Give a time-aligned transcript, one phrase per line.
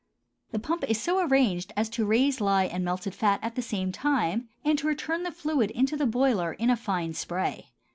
[0.49, 3.91] The pump is so arranged as to raise lye and melted fat at the same
[3.91, 7.67] time and to return the fluid into the boiler in a fine spray.